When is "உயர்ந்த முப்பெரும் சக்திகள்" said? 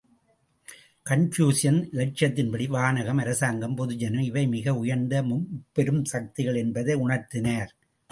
4.75-6.55